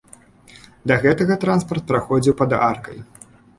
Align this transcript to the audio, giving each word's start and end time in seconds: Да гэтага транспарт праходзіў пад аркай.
Да 0.91 0.97
гэтага 1.03 1.37
транспарт 1.45 1.87
праходзіў 1.93 2.33
пад 2.43 2.59
аркай. 2.71 2.97